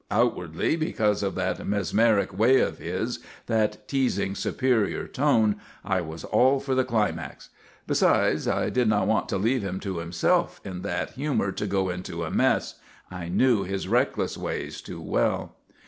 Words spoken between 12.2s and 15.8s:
a mess; I knew his reckless ways too well.